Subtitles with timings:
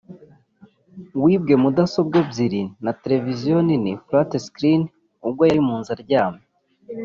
[1.23, 4.81] wibwe mudasobwa ebyiri na Televiziyo nini (Flat screen)
[5.27, 6.45] ubwo yari mu nzu aryamye